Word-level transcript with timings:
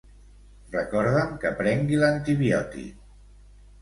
Recorda'm 0.75 1.37
que 1.43 1.53
prengui 1.61 2.01
l'antibiòtic. 2.05 3.09